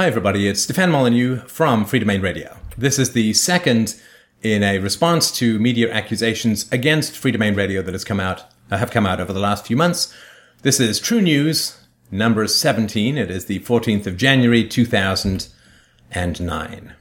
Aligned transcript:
Hi, 0.00 0.06
everybody. 0.06 0.48
It's 0.48 0.62
Stefan 0.62 0.90
Molyneux 0.90 1.42
from 1.46 1.84
Freedomain 1.84 2.22
Radio. 2.22 2.56
This 2.78 2.98
is 2.98 3.12
the 3.12 3.34
second 3.34 4.00
in 4.40 4.62
a 4.62 4.78
response 4.78 5.30
to 5.32 5.58
media 5.58 5.92
accusations 5.92 6.66
against 6.72 7.12
Freedomain 7.12 7.54
Radio 7.54 7.82
that 7.82 7.92
has 7.92 8.02
come 8.02 8.18
out, 8.18 8.50
uh, 8.70 8.78
have 8.78 8.90
come 8.90 9.04
out 9.04 9.20
over 9.20 9.34
the 9.34 9.38
last 9.38 9.66
few 9.66 9.76
months. 9.76 10.10
This 10.62 10.80
is 10.80 11.00
True 11.00 11.20
News 11.20 11.76
number 12.10 12.46
17. 12.46 13.18
It 13.18 13.30
is 13.30 13.44
the 13.44 13.60
14th 13.60 14.06
of 14.06 14.16
January, 14.16 14.66
2009. 14.66 16.94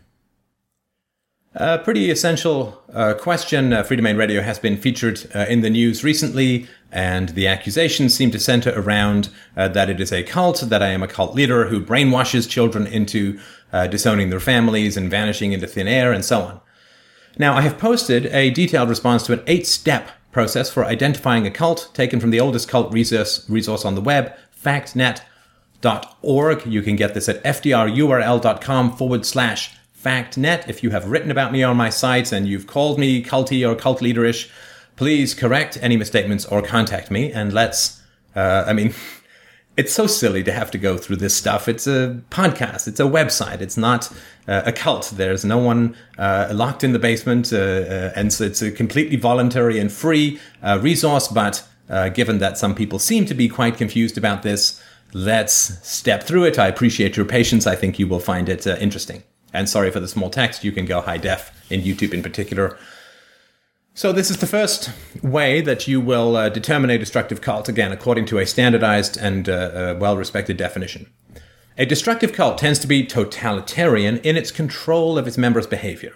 A 1.55 1.79
pretty 1.79 2.11
essential 2.11 2.79
uh, 2.93 3.15
question. 3.15 3.73
Uh, 3.73 3.81
Freedomain 3.81 4.17
Radio 4.17 4.41
has 4.41 4.59
been 4.59 4.77
featured 4.77 5.27
uh, 5.33 5.47
in 5.49 5.61
the 5.61 5.69
news 5.71 6.03
recently, 6.03 6.67
and 6.91 7.29
the 7.29 7.47
accusations 7.47 8.13
seem 8.13 8.29
to 8.31 8.39
center 8.39 8.71
around 8.79 9.29
uh, 9.57 9.67
that 9.69 9.89
it 9.89 9.99
is 9.99 10.13
a 10.13 10.21
cult, 10.21 10.61
that 10.61 10.83
I 10.83 10.89
am 10.89 11.01
a 11.01 11.07
cult 11.07 11.33
leader 11.33 11.65
who 11.65 11.83
brainwashes 11.83 12.47
children 12.47 12.85
into 12.85 13.39
uh, 13.73 13.87
disowning 13.87 14.29
their 14.29 14.39
families 14.39 14.95
and 14.95 15.09
vanishing 15.09 15.51
into 15.51 15.65
thin 15.65 15.87
air, 15.87 16.13
and 16.13 16.23
so 16.23 16.41
on. 16.41 16.61
Now, 17.39 17.55
I 17.55 17.61
have 17.61 17.79
posted 17.79 18.27
a 18.27 18.51
detailed 18.51 18.89
response 18.89 19.23
to 19.23 19.33
an 19.33 19.41
eight 19.47 19.65
step 19.65 20.11
process 20.31 20.69
for 20.69 20.85
identifying 20.85 21.47
a 21.47 21.51
cult 21.51 21.89
taken 21.95 22.19
from 22.19 22.29
the 22.29 22.39
oldest 22.39 22.69
cult 22.69 22.93
resource, 22.93 23.49
resource 23.49 23.85
on 23.85 23.95
the 23.95 24.01
web, 24.01 24.35
factnet.org. 24.63 25.25
You 26.67 26.83
can 26.83 26.95
get 26.95 27.15
this 27.15 27.27
at 27.27 27.43
fdrurl.com 27.43 28.95
forward 28.97 29.25
slash 29.25 29.78
factnet. 30.03 30.67
If 30.67 30.83
you 30.83 30.91
have 30.91 31.09
written 31.09 31.31
about 31.31 31.51
me 31.51 31.63
on 31.63 31.77
my 31.77 31.89
site 31.89 32.31
and 32.31 32.47
you've 32.47 32.67
called 32.67 32.99
me 32.99 33.23
culty 33.23 33.69
or 33.69 33.75
cult 33.75 33.99
leaderish, 33.99 34.49
please 34.95 35.33
correct 35.33 35.77
any 35.81 35.97
misstatements 35.97 36.45
or 36.45 36.61
contact 36.61 37.11
me 37.11 37.31
and 37.31 37.53
let's, 37.53 38.01
uh, 38.35 38.63
I 38.65 38.73
mean, 38.73 38.93
it's 39.77 39.93
so 39.93 40.07
silly 40.07 40.43
to 40.43 40.51
have 40.51 40.71
to 40.71 40.77
go 40.77 40.97
through 40.97 41.17
this 41.17 41.33
stuff. 41.33 41.67
It's 41.67 41.87
a 41.87 42.21
podcast, 42.29 42.87
it's 42.87 42.99
a 42.99 43.03
website, 43.03 43.61
it's 43.61 43.77
not 43.77 44.11
uh, 44.47 44.63
a 44.65 44.71
cult. 44.71 45.11
There's 45.15 45.45
no 45.45 45.57
one 45.57 45.95
uh, 46.17 46.49
locked 46.51 46.83
in 46.83 46.91
the 46.91 46.99
basement, 46.99 47.53
uh, 47.53 47.57
uh 47.57 48.13
and 48.15 48.33
so 48.33 48.43
it's 48.43 48.61
a 48.61 48.71
completely 48.71 49.15
voluntary 49.15 49.79
and 49.79 49.91
free 49.91 50.39
uh, 50.61 50.79
resource. 50.81 51.27
But 51.27 51.65
given 52.13 52.37
that 52.39 52.57
some 52.57 52.75
people 52.75 52.99
seem 52.99 53.25
to 53.25 53.33
be 53.33 53.47
quite 53.47 53.77
confused 53.77 54.17
about 54.17 54.43
this, 54.43 54.81
let's 55.13 55.53
step 55.87 56.23
through 56.23 56.43
it. 56.43 56.59
I 56.59 56.67
appreciate 56.67 57.17
your 57.17 57.25
patience. 57.25 57.65
I 57.65 57.75
think 57.75 57.97
you 57.99 58.07
will 58.07 58.19
find 58.19 58.49
it 58.49 58.67
interesting. 58.67 59.23
And 59.53 59.67
sorry 59.67 59.91
for 59.91 59.99
the 59.99 60.07
small 60.07 60.29
text, 60.29 60.63
you 60.63 60.71
can 60.71 60.85
go 60.85 61.01
high 61.01 61.17
def 61.17 61.51
in 61.71 61.81
YouTube 61.81 62.13
in 62.13 62.23
particular. 62.23 62.77
So, 63.93 64.13
this 64.13 64.29
is 64.29 64.37
the 64.37 64.47
first 64.47 64.91
way 65.21 65.59
that 65.61 65.87
you 65.87 65.99
will 65.99 66.37
uh, 66.37 66.49
determine 66.49 66.89
a 66.89 66.97
destructive 66.97 67.41
cult, 67.41 67.67
again, 67.67 67.91
according 67.91 68.27
to 68.27 68.37
a 68.37 68.45
standardized 68.45 69.17
and 69.17 69.49
uh, 69.49 69.53
uh, 69.53 69.97
well 69.99 70.15
respected 70.15 70.55
definition. 70.55 71.11
A 71.77 71.85
destructive 71.85 72.31
cult 72.31 72.57
tends 72.57 72.79
to 72.79 72.87
be 72.87 73.05
totalitarian 73.05 74.17
in 74.19 74.37
its 74.37 74.51
control 74.51 75.17
of 75.17 75.27
its 75.27 75.37
members' 75.37 75.67
behavior. 75.67 76.13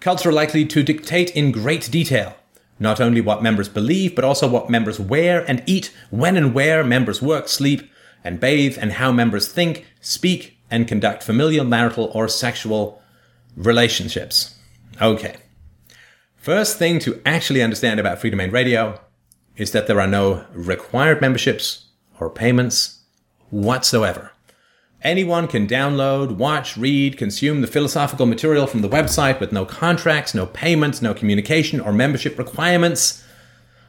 Cults 0.00 0.26
are 0.26 0.32
likely 0.32 0.66
to 0.66 0.82
dictate 0.82 1.34
in 1.36 1.52
great 1.52 1.90
detail 1.90 2.34
not 2.80 2.98
only 2.98 3.20
what 3.20 3.42
members 3.42 3.68
believe, 3.68 4.16
but 4.16 4.24
also 4.24 4.48
what 4.48 4.70
members 4.70 4.98
wear 4.98 5.44
and 5.46 5.62
eat, 5.66 5.94
when 6.08 6.36
and 6.36 6.54
where 6.54 6.82
members 6.82 7.20
work, 7.20 7.46
sleep, 7.46 7.88
and 8.24 8.40
bathe, 8.40 8.78
and 8.80 8.92
how 8.92 9.12
members 9.12 9.52
think, 9.52 9.86
speak, 10.00 10.58
and 10.70 10.86
conduct 10.86 11.22
familial, 11.22 11.64
marital, 11.64 12.10
or 12.14 12.28
sexual 12.28 13.02
relationships. 13.56 14.54
Okay. 15.00 15.36
First 16.36 16.78
thing 16.78 16.98
to 17.00 17.20
actually 17.26 17.62
understand 17.62 18.00
about 18.00 18.18
Freedomain 18.18 18.52
Radio 18.52 19.00
is 19.56 19.72
that 19.72 19.86
there 19.86 20.00
are 20.00 20.06
no 20.06 20.46
required 20.52 21.20
memberships 21.20 21.88
or 22.18 22.30
payments 22.30 23.00
whatsoever. 23.50 24.32
Anyone 25.02 25.48
can 25.48 25.66
download, 25.66 26.36
watch, 26.36 26.76
read, 26.76 27.16
consume 27.16 27.62
the 27.62 27.66
philosophical 27.66 28.26
material 28.26 28.66
from 28.66 28.82
the 28.82 28.88
website 28.88 29.40
with 29.40 29.50
no 29.50 29.64
contracts, 29.64 30.34
no 30.34 30.46
payments, 30.46 31.00
no 31.00 31.14
communication 31.14 31.80
or 31.80 31.92
membership 31.92 32.38
requirements 32.38 33.24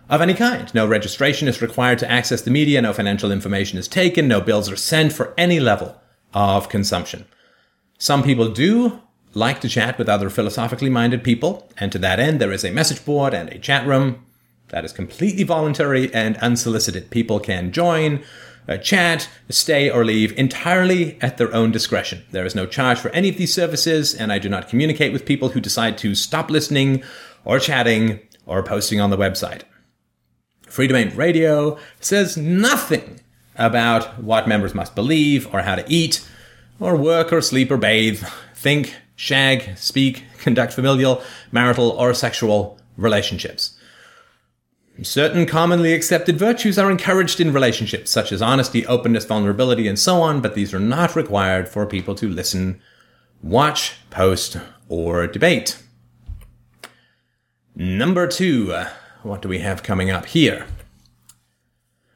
of 0.10 0.22
any 0.22 0.34
kind. 0.34 0.74
No 0.74 0.88
registration 0.88 1.48
is 1.48 1.62
required 1.62 2.00
to 2.00 2.10
access 2.10 2.42
the 2.42 2.52
media, 2.52 2.82
no 2.82 2.94
financial 2.94 3.32
information 3.32 3.78
is 3.78 3.88
taken, 3.88 4.28
no 4.28 4.42
bills 4.42 4.70
are 4.72 4.78
sent 4.78 5.14
for 5.14 5.34
any 5.38 5.60
level 5.60 6.01
of 6.34 6.70
consumption. 6.70 7.26
Some 7.98 8.24
people 8.24 8.50
do 8.50 9.02
like 9.34 9.62
to 9.62 9.70
chat 9.70 9.98
with 9.98 10.10
other 10.10 10.30
philosophically 10.30 10.90
minded 10.90 11.24
people, 11.24 11.70
and 11.78 11.92
to 11.92 12.00
that 12.00 12.20
end, 12.20 12.42
there 12.42 12.52
is 12.52 12.64
a 12.64 12.72
message 12.72 13.06
board 13.06 13.34
and 13.34 13.50
a 13.50 13.60
chat 13.60 13.86
room 13.86 14.26
that 14.70 14.86
is 14.86 14.94
completely 14.94 15.44
voluntary 15.44 16.14
and 16.14 16.38
unsolicited. 16.38 17.10
People 17.10 17.40
can 17.40 17.72
join, 17.72 18.24
uh, 18.68 18.78
chat, 18.78 19.30
stay, 19.50 19.90
or 19.90 20.04
leave 20.04 20.38
entirely 20.38 21.22
at 21.22 21.38
their 21.38 21.54
own 21.54 21.72
discretion. 21.72 22.24
There 22.32 22.46
is 22.46 22.56
no 22.56 22.66
charge 22.66 23.00
for 23.00 23.10
any 23.10 23.30
of 23.30 23.38
these 23.38 23.54
services, 23.54 24.14
and 24.14 24.32
I 24.32 24.40
do 24.40 24.50
not 24.50 24.70
communicate 24.70 25.14
with 25.14 25.26
people 25.26 25.50
who 25.50 25.62
decide 25.62 25.98
to 26.00 26.16
stop 26.16 26.50
listening 26.50 27.04
or 27.46 27.60
chatting 27.60 28.20
or 28.46 28.64
posting 28.64 29.00
on 29.00 29.10
the 29.10 29.18
website. 29.18 29.62
Freedomain 30.68 31.16
Radio 31.18 31.78
says 32.00 32.38
nothing 32.38 33.20
about 33.62 34.22
what 34.22 34.48
members 34.48 34.74
must 34.74 34.96
believe 34.96 35.54
or 35.54 35.62
how 35.62 35.76
to 35.76 35.86
eat 35.88 36.28
or 36.80 36.96
work 36.96 37.32
or 37.32 37.42
sleep 37.42 37.72
or 37.72 37.78
bathe, 37.78 38.24
think, 38.56 38.96
shag, 39.16 39.78
speak, 39.78 40.24
conduct 40.40 40.74
familial, 40.74 41.22
marital, 41.52 41.92
or 41.92 42.14
sexual 42.14 42.80
relationships. 42.98 43.78
Certain 45.04 45.46
commonly 45.46 45.94
accepted 45.94 46.38
virtues 46.38 46.78
are 46.78 46.92
encouraged 46.92 47.40
in 47.40 47.54
relationships, 47.54 48.12
such 48.12 48.32
as 48.32 48.42
honesty, 48.42 48.86
openness, 48.86 49.26
vulnerability, 49.26 49.88
and 49.88 49.98
so 49.98 50.22
on, 50.22 50.42
but 50.42 50.54
these 50.54 50.74
are 50.74 50.80
not 50.80 51.16
required 51.16 51.68
for 51.70 51.86
people 51.86 52.14
to 52.16 52.28
listen, 52.28 52.82
watch, 53.42 53.96
post, 54.10 54.58
or 54.90 55.26
debate. 55.28 55.82
Number 57.76 58.28
two, 58.28 58.74
uh, 58.74 58.90
what 59.24 59.42
do 59.42 59.48
we 59.48 59.60
have 59.60 59.82
coming 59.82 60.12
up 60.12 60.26
here? 60.26 60.66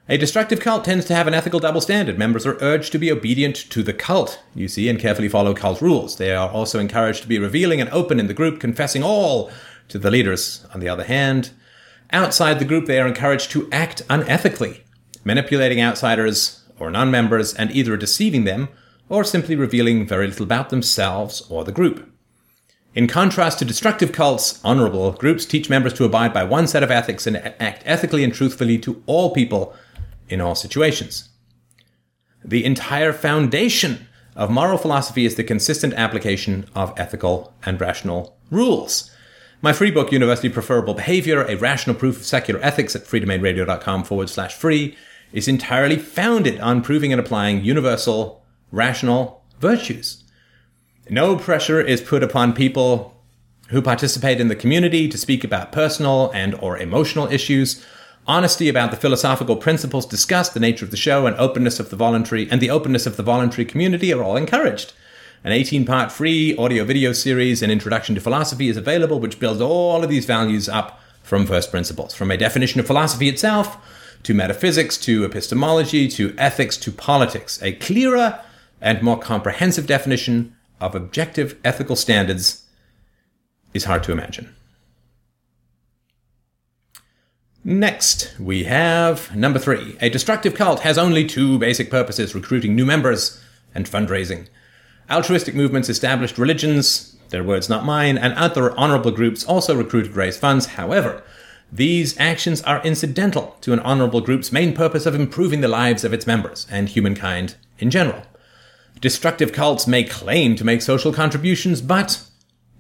A 0.08 0.18
destructive 0.18 0.60
cult 0.60 0.86
tends 0.86 1.04
to 1.06 1.16
have 1.16 1.26
an 1.26 1.34
ethical 1.34 1.60
double 1.60 1.82
standard. 1.82 2.20
Members 2.20 2.46
are 2.46 2.62
urged 2.62 2.92
to 2.92 3.00
be 3.00 3.12
obedient 3.12 3.56
to 3.72 3.82
the 3.82 3.94
cult, 3.94 4.40
you 4.54 4.68
see, 4.68 4.88
and 4.88 5.00
carefully 5.00 5.28
follow 5.28 5.56
cult 5.56 5.82
rules. 5.82 6.18
They 6.18 6.32
are 6.32 6.48
also 6.48 6.78
encouraged 6.78 7.24
to 7.24 7.28
be 7.28 7.40
revealing 7.40 7.82
and 7.82 7.90
open 7.90 8.20
in 8.20 8.28
the 8.28 8.34
group, 8.36 8.60
confessing 8.60 9.02
all 9.02 9.50
to 9.88 9.98
the 9.98 10.12
leaders. 10.12 10.64
On 10.76 10.80
the 10.80 10.88
other 10.88 11.06
hand, 11.06 11.50
outside 12.12 12.60
the 12.60 12.66
group, 12.66 12.86
they 12.86 13.00
are 13.00 13.08
encouraged 13.08 13.50
to 13.52 13.68
act 13.72 14.08
unethically, 14.08 14.82
manipulating 15.24 15.82
outsiders 15.82 16.64
or 16.78 16.92
non 16.92 17.10
members 17.10 17.56
and 17.56 17.72
either 17.72 17.98
deceiving 17.98 18.44
them 18.44 18.70
or 19.10 19.24
simply 19.24 19.56
revealing 19.56 20.06
very 20.08 20.28
little 20.28 20.46
about 20.46 20.70
themselves 20.70 21.42
or 21.50 21.64
the 21.64 21.72
group. 21.72 22.08
In 22.94 23.08
contrast 23.08 23.58
to 23.60 23.66
destructive 23.66 24.12
cults, 24.12 24.62
honorable 24.64 25.12
groups 25.14 25.46
teach 25.46 25.68
members 25.68 25.94
to 25.94 26.06
abide 26.06 26.32
by 26.32 26.44
one 26.44 26.68
set 26.68 26.84
of 26.84 26.92
ethics 26.92 27.26
and 27.26 27.38
act 27.60 27.82
ethically 27.86 28.24
and 28.24 28.34
truthfully 28.34 28.78
to 28.78 29.02
all 29.08 29.34
people 29.34 29.76
in 30.30 30.42
all 30.42 30.56
situations. 30.56 31.30
The 32.44 32.66
entire 32.66 33.14
foundation 33.14 34.08
of 34.36 34.52
moral 34.52 34.78
philosophy 34.78 35.26
is 35.26 35.36
the 35.36 35.44
consistent 35.44 35.94
application 35.94 36.66
of 36.76 36.94
ethical 36.98 37.54
and 37.66 37.80
rational 37.80 38.38
rules. 38.52 39.12
My 39.62 39.74
free 39.74 39.90
book, 39.90 40.12
Universally 40.12 40.50
Preferable 40.50 40.94
Behavior, 40.94 41.44
a 41.44 41.56
rational 41.56 41.96
proof 41.96 42.18
of 42.18 42.26
secular 42.26 42.60
ethics 42.62 42.96
at 42.96 43.04
freedomainradio.com 43.04 44.04
forward 44.04 44.30
slash 44.30 44.54
free, 44.54 44.96
is 45.32 45.48
entirely 45.48 45.98
founded 45.98 46.60
on 46.60 46.82
proving 46.82 47.12
and 47.12 47.20
applying 47.20 47.64
universal, 47.64 48.44
rational 48.72 49.44
virtues. 49.60 50.24
No 51.10 51.36
pressure 51.36 51.82
is 51.82 52.02
put 52.02 52.24
upon 52.24 52.54
people 52.54 53.24
who 53.70 53.82
participate 53.82 54.40
in 54.40 54.48
the 54.50 54.56
community 54.56 55.08
to 55.08 55.18
speak 55.18 55.44
about 55.44 55.72
personal 55.72 56.32
and 56.34 56.54
or 56.56 56.78
emotional 56.78 57.28
issues 57.28 57.84
Honesty 58.28 58.68
about 58.68 58.90
the 58.90 58.98
philosophical 58.98 59.56
principles 59.56 60.04
discussed, 60.04 60.56
the 60.56 60.60
nature 60.60 60.84
of 60.84 60.90
the 60.90 60.98
show, 60.98 61.28
and 61.28 61.36
openness 61.36 61.80
of 61.80 61.92
the 61.92 61.96
voluntary 61.96 62.50
and 62.50 62.60
the 62.60 62.72
openness 62.72 63.06
of 63.06 63.18
the 63.18 63.24
voluntary 63.24 63.66
community 63.66 64.12
are 64.12 64.24
all 64.24 64.36
encouraged. 64.36 64.94
An 65.44 65.52
18 65.52 65.86
part 65.86 66.12
free 66.12 66.58
audio 66.58 66.84
video 66.86 67.14
series, 67.14 67.62
An 67.62 67.70
Introduction 67.70 68.16
to 68.16 68.22
Philosophy, 68.22 68.68
is 68.68 68.78
available, 68.78 69.20
which 69.20 69.40
builds 69.40 69.62
all 69.62 70.04
of 70.04 70.10
these 70.10 70.26
values 70.26 70.68
up 70.68 71.00
from 71.22 71.46
first 71.46 71.70
principles, 71.70 72.16
from 72.16 72.32
a 72.32 72.38
definition 72.38 72.80
of 72.80 72.88
philosophy 72.88 73.30
itself, 73.30 73.78
to 74.24 74.34
metaphysics, 74.34 74.98
to 74.98 75.24
epistemology, 75.24 76.08
to 76.08 76.34
ethics, 76.36 76.78
to 76.78 76.92
politics. 76.92 77.62
A 77.62 77.74
clearer 77.74 78.42
and 78.82 79.04
more 79.04 79.20
comprehensive 79.20 79.86
definition 79.86 80.56
of 80.82 80.96
objective 80.96 81.60
ethical 81.64 81.96
standards 81.96 82.66
is 83.76 83.84
hard 83.84 84.02
to 84.04 84.12
imagine. 84.12 84.56
Next, 87.68 88.32
we 88.40 88.66
have 88.66 89.36
number 89.36 89.58
three. 89.58 89.98
A 90.00 90.08
destructive 90.08 90.54
cult 90.54 90.82
has 90.82 91.00
only 91.00 91.26
two 91.26 91.58
basic 91.58 91.90
purposes 91.90 92.36
recruiting 92.36 92.76
new 92.76 92.86
members 92.86 93.42
and 93.74 93.88
fundraising. 93.88 94.46
Altruistic 95.10 95.56
movements, 95.56 95.90
established 95.90 96.38
religions, 96.38 97.18
their 97.30 97.44
words 97.44 97.68
not 97.68 97.84
mine, 97.84 98.20
and 98.20 98.36
other 98.36 98.78
honorable 98.78 99.10
groups 99.10 99.44
also 99.44 99.76
recruit 99.76 100.06
and 100.06 100.16
raise 100.16 100.38
funds. 100.38 100.68
However, 100.68 101.24
these 101.72 102.16
actions 102.20 102.62
are 102.62 102.84
incidental 102.84 103.58
to 103.62 103.74
an 103.74 103.80
honorable 103.80 104.22
group's 104.22 104.52
main 104.52 104.76
purpose 104.76 105.08
of 105.08 105.16
improving 105.16 105.62
the 105.62 105.68
lives 105.68 106.04
of 106.04 106.14
its 106.14 106.28
members 106.28 106.68
and 106.70 106.90
humankind 106.90 107.56
in 107.80 107.90
general. 107.90 108.22
Destructive 109.02 109.52
cults 109.52 109.88
may 109.88 110.04
claim 110.04 110.56
to 110.56 110.64
make 110.64 110.84
social 110.84 111.12
contributions, 111.12 111.82
but 111.82 112.25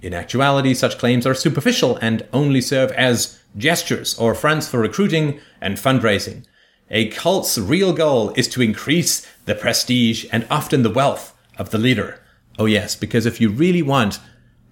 in 0.05 0.13
actuality, 0.13 0.75
such 0.75 0.99
claims 0.99 1.25
are 1.25 1.33
superficial 1.33 1.97
and 1.97 2.27
only 2.31 2.61
serve 2.61 2.91
as 2.91 3.39
gestures 3.57 4.17
or 4.19 4.35
fronts 4.35 4.67
for 4.67 4.79
recruiting 4.79 5.39
and 5.59 5.77
fundraising. 5.77 6.45
A 6.91 7.09
cult's 7.09 7.57
real 7.57 7.91
goal 7.91 8.29
is 8.35 8.47
to 8.49 8.61
increase 8.61 9.25
the 9.45 9.55
prestige 9.55 10.25
and 10.31 10.45
often 10.51 10.83
the 10.83 10.91
wealth 10.91 11.35
of 11.57 11.71
the 11.71 11.79
leader. 11.79 12.21
Oh, 12.59 12.65
yes, 12.65 12.95
because 12.95 13.25
if 13.25 13.41
you 13.41 13.49
really 13.49 13.81
want 13.81 14.19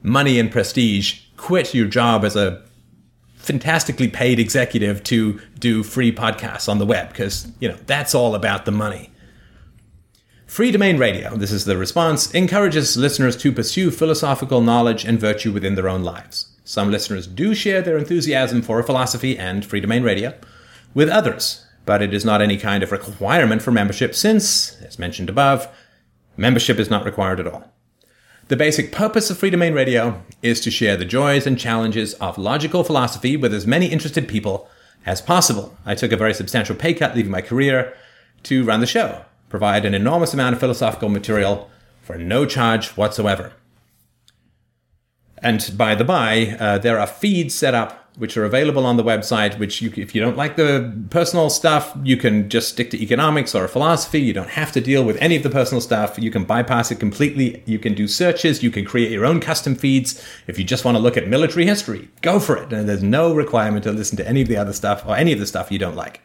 money 0.03 0.37
and 0.37 0.51
prestige, 0.51 1.21
quit 1.35 1.73
your 1.73 1.87
job 1.87 2.23
as 2.23 2.35
a 2.35 2.63
fantastically 3.35 4.09
paid 4.09 4.39
executive 4.39 5.03
to 5.05 5.41
do 5.57 5.81
free 5.81 6.13
podcasts 6.13 6.69
on 6.69 6.77
the 6.77 6.85
web 6.85 7.09
because, 7.09 7.51
you 7.59 7.67
know, 7.67 7.77
that's 7.87 8.13
all 8.13 8.35
about 8.35 8.65
the 8.65 8.71
money. 8.71 9.09
Freedomain 10.53 10.99
Radio, 10.99 11.35
this 11.35 11.51
is 11.51 11.65
the 11.65 11.79
response, 11.79 12.31
encourages 12.31 12.95
listeners 12.95 13.35
to 13.37 13.51
pursue 13.51 13.89
philosophical 13.89 14.61
knowledge 14.61 15.03
and 15.03 15.19
virtue 15.19 15.51
within 15.51 15.73
their 15.73 15.89
own 15.89 16.03
lives. 16.03 16.55
Some 16.63 16.91
listeners 16.91 17.25
do 17.25 17.55
share 17.55 17.81
their 17.81 17.97
enthusiasm 17.97 18.61
for 18.61 18.83
philosophy 18.83 19.35
and 19.35 19.63
Freedomain 19.63 20.03
Radio 20.03 20.35
with 20.93 21.09
others, 21.09 21.65
but 21.87 22.03
it 22.03 22.13
is 22.13 22.23
not 22.23 22.39
any 22.39 22.55
kind 22.55 22.83
of 22.83 22.91
requirement 22.91 23.63
for 23.63 23.71
membership 23.71 24.13
since, 24.13 24.79
as 24.83 24.99
mentioned 24.99 25.27
above, 25.27 25.67
membership 26.37 26.77
is 26.77 26.87
not 26.87 27.03
required 27.03 27.39
at 27.39 27.47
all. 27.47 27.73
The 28.47 28.55
basic 28.55 28.91
purpose 28.91 29.31
of 29.31 29.39
Freedomain 29.39 29.73
Radio 29.73 30.21
is 30.43 30.61
to 30.61 30.69
share 30.69 30.97
the 30.97 31.03
joys 31.03 31.47
and 31.47 31.57
challenges 31.57 32.13
of 32.21 32.37
logical 32.37 32.83
philosophy 32.83 33.35
with 33.35 33.55
as 33.55 33.65
many 33.65 33.87
interested 33.87 34.27
people 34.27 34.69
as 35.03 35.19
possible. 35.19 35.75
I 35.83 35.95
took 35.95 36.11
a 36.11 36.15
very 36.15 36.35
substantial 36.35 36.75
pay 36.75 36.93
cut 36.93 37.15
leaving 37.15 37.31
my 37.31 37.41
career 37.41 37.95
to 38.43 38.63
run 38.63 38.81
the 38.81 38.85
show, 38.85 39.25
provide 39.53 39.85
an 39.85 39.93
enormous 39.93 40.33
amount 40.33 40.55
of 40.55 40.59
philosophical 40.59 41.09
material 41.09 41.69
for 42.01 42.17
no 42.17 42.43
charge 42.43 42.87
whatsoever. 42.97 43.53
And 45.37 45.71
by 45.77 45.93
the 45.93 46.03
by, 46.03 46.57
uh, 46.59 46.79
there 46.79 46.99
are 46.99 47.05
feeds 47.05 47.53
set 47.53 47.75
up 47.75 47.99
which 48.17 48.35
are 48.35 48.45
available 48.45 48.83
on 48.83 48.97
the 48.97 49.03
website. 49.03 49.59
Which, 49.59 49.79
you, 49.79 49.93
if 49.95 50.15
you 50.15 50.21
don't 50.21 50.35
like 50.37 50.55
the 50.55 50.91
personal 51.11 51.51
stuff, 51.51 51.95
you 52.03 52.17
can 52.17 52.49
just 52.49 52.69
stick 52.69 52.89
to 52.91 52.99
economics 52.99 53.53
or 53.53 53.67
philosophy. 53.67 54.21
You 54.21 54.33
don't 54.33 54.49
have 54.49 54.71
to 54.71 54.81
deal 54.81 55.03
with 55.03 55.17
any 55.21 55.35
of 55.35 55.43
the 55.43 55.51
personal 55.51 55.81
stuff. 55.81 56.17
You 56.17 56.31
can 56.31 56.45
bypass 56.45 56.89
it 56.89 56.99
completely. 56.99 57.61
You 57.67 57.77
can 57.77 57.93
do 57.93 58.07
searches. 58.07 58.63
You 58.63 58.71
can 58.71 58.85
create 58.85 59.11
your 59.11 59.25
own 59.25 59.39
custom 59.39 59.75
feeds. 59.75 60.19
If 60.47 60.57
you 60.57 60.65
just 60.65 60.83
want 60.83 60.97
to 60.97 61.03
look 61.03 61.15
at 61.15 61.27
military 61.27 61.67
history, 61.67 62.09
go 62.23 62.39
for 62.39 62.57
it. 62.57 62.73
And 62.73 62.89
there's 62.89 63.03
no 63.03 63.35
requirement 63.35 63.83
to 63.83 63.91
listen 63.91 64.17
to 64.17 64.27
any 64.27 64.41
of 64.41 64.47
the 64.47 64.57
other 64.57 64.73
stuff 64.73 65.05
or 65.05 65.15
any 65.15 65.31
of 65.31 65.37
the 65.37 65.45
stuff 65.45 65.71
you 65.71 65.77
don't 65.77 65.95
like. 65.95 66.21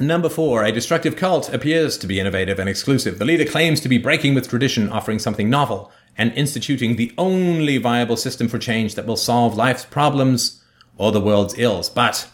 Number 0.00 0.30
four, 0.30 0.64
a 0.64 0.72
destructive 0.72 1.14
cult 1.14 1.52
appears 1.52 1.98
to 1.98 2.06
be 2.06 2.18
innovative 2.18 2.58
and 2.58 2.70
exclusive. 2.70 3.18
The 3.18 3.26
leader 3.26 3.44
claims 3.44 3.80
to 3.80 3.88
be 3.88 3.98
breaking 3.98 4.34
with 4.34 4.48
tradition, 4.48 4.88
offering 4.88 5.18
something 5.18 5.50
novel, 5.50 5.92
and 6.16 6.32
instituting 6.32 6.96
the 6.96 7.12
only 7.18 7.76
viable 7.76 8.16
system 8.16 8.48
for 8.48 8.58
change 8.58 8.94
that 8.94 9.04
will 9.04 9.18
solve 9.18 9.58
life's 9.58 9.84
problems 9.84 10.64
or 10.96 11.12
the 11.12 11.20
world's 11.20 11.58
ills. 11.58 11.90
But 11.90 12.26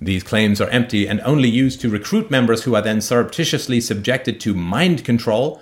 these 0.00 0.22
claims 0.22 0.60
are 0.60 0.68
empty 0.68 1.08
and 1.08 1.20
only 1.22 1.48
used 1.48 1.80
to 1.80 1.90
recruit 1.90 2.30
members 2.30 2.62
who 2.62 2.76
are 2.76 2.82
then 2.82 3.00
surreptitiously 3.00 3.80
subjected 3.80 4.40
to 4.42 4.54
mind 4.54 5.04
control 5.04 5.60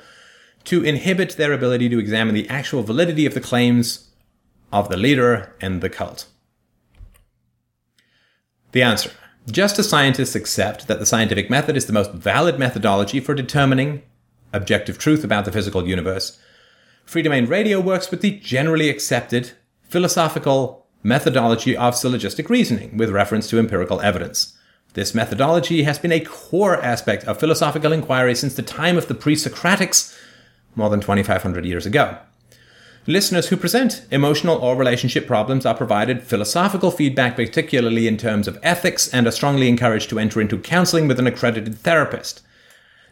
to 0.64 0.84
inhibit 0.84 1.38
their 1.38 1.54
ability 1.54 1.88
to 1.88 1.98
examine 1.98 2.34
the 2.34 2.48
actual 2.50 2.82
validity 2.82 3.24
of 3.24 3.32
the 3.32 3.40
claims 3.40 4.10
of 4.70 4.90
the 4.90 4.98
leader 4.98 5.54
and 5.62 5.80
the 5.80 5.88
cult. 5.88 6.26
The 8.72 8.82
answer 8.82 9.12
just 9.50 9.78
as 9.78 9.88
scientists 9.88 10.34
accept 10.34 10.86
that 10.86 10.98
the 10.98 11.06
scientific 11.06 11.50
method 11.50 11.76
is 11.76 11.86
the 11.86 11.92
most 11.92 12.12
valid 12.12 12.58
methodology 12.58 13.20
for 13.20 13.34
determining 13.34 14.02
objective 14.52 14.98
truth 14.98 15.24
about 15.24 15.44
the 15.44 15.52
physical 15.52 15.88
universe, 15.88 16.38
Freedomain 17.06 17.48
Radio 17.48 17.80
works 17.80 18.10
with 18.10 18.20
the 18.20 18.38
generally 18.38 18.88
accepted 18.88 19.52
philosophical 19.82 20.86
methodology 21.02 21.76
of 21.76 21.96
syllogistic 21.96 22.48
reasoning 22.48 22.96
with 22.96 23.10
reference 23.10 23.48
to 23.48 23.58
empirical 23.58 24.00
evidence. 24.00 24.56
This 24.94 25.14
methodology 25.14 25.82
has 25.82 25.98
been 25.98 26.12
a 26.12 26.20
core 26.20 26.80
aspect 26.80 27.24
of 27.24 27.40
philosophical 27.40 27.92
inquiry 27.92 28.34
since 28.34 28.54
the 28.54 28.62
time 28.62 28.96
of 28.96 29.08
the 29.08 29.14
pre 29.14 29.34
Socratics, 29.34 30.16
more 30.74 30.90
than 30.90 31.00
2,500 31.00 31.64
years 31.64 31.86
ago. 31.86 32.18
Listeners 33.08 33.48
who 33.48 33.56
present 33.56 34.06
emotional 34.12 34.58
or 34.58 34.76
relationship 34.76 35.26
problems 35.26 35.66
are 35.66 35.74
provided 35.74 36.22
philosophical 36.22 36.92
feedback, 36.92 37.34
particularly 37.34 38.06
in 38.06 38.16
terms 38.16 38.46
of 38.46 38.60
ethics, 38.62 39.12
and 39.12 39.26
are 39.26 39.32
strongly 39.32 39.68
encouraged 39.68 40.08
to 40.08 40.20
enter 40.20 40.40
into 40.40 40.56
counseling 40.56 41.08
with 41.08 41.18
an 41.18 41.26
accredited 41.26 41.76
therapist. 41.78 42.42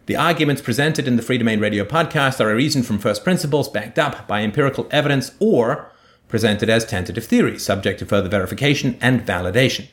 The 0.06 0.14
arguments 0.14 0.62
presented 0.62 1.08
in 1.08 1.16
the 1.16 1.24
Freedomain 1.24 1.60
Radio 1.60 1.84
podcast 1.84 2.38
are 2.38 2.52
a 2.52 2.54
reason 2.54 2.84
from 2.84 3.00
first 3.00 3.24
principles 3.24 3.68
backed 3.68 3.98
up 3.98 4.28
by 4.28 4.42
empirical 4.42 4.86
evidence 4.92 5.32
or 5.40 5.90
presented 6.28 6.70
as 6.70 6.84
tentative 6.84 7.24
theories, 7.24 7.64
subject 7.64 7.98
to 7.98 8.06
further 8.06 8.28
verification 8.28 8.96
and 9.00 9.26
validation. 9.26 9.88